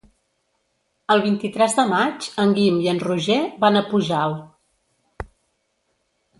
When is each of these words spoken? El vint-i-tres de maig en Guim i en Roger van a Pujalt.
El 1.15 1.21
vint-i-tres 1.25 1.75
de 1.81 1.85
maig 1.91 2.31
en 2.45 2.55
Guim 2.61 2.81
i 2.87 2.91
en 2.95 3.03
Roger 3.05 3.39
van 3.67 3.77
a 3.77 3.87
Pujalt. 3.93 5.31